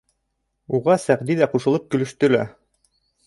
Уға 0.77 0.95
Сәғди 1.03 1.35
ҙә 1.41 1.49
ҡушылып 1.53 1.85
көлөштө 1.95 2.31
лә: 2.37 2.43